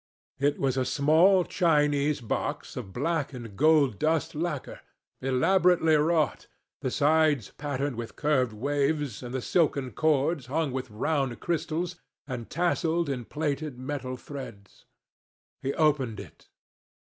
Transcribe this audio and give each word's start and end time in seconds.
It 0.39 0.57
was 0.57 0.77
a 0.77 0.83
small 0.83 1.43
Chinese 1.43 2.21
box 2.21 2.75
of 2.75 2.91
black 2.91 3.33
and 3.33 3.55
gold 3.55 3.99
dust 3.99 4.33
lacquer, 4.33 4.79
elaborately 5.21 5.95
wrought, 5.95 6.47
the 6.81 6.89
sides 6.89 7.51
patterned 7.51 7.97
with 7.97 8.15
curved 8.15 8.51
waves, 8.51 9.21
and 9.21 9.31
the 9.31 9.43
silken 9.43 9.91
cords 9.91 10.47
hung 10.47 10.71
with 10.71 10.89
round 10.89 11.39
crystals 11.39 11.97
and 12.25 12.49
tasselled 12.49 13.09
in 13.09 13.25
plaited 13.25 13.77
metal 13.77 14.17
threads. 14.17 14.85
He 15.61 15.71
opened 15.75 16.19
it. 16.19 16.49